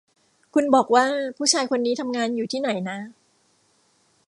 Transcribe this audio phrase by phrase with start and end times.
[0.53, 1.05] คุณบอกว่า
[1.37, 2.97] ผู้ชายคนนี้ทำงานอยู่ที่ไหนนะ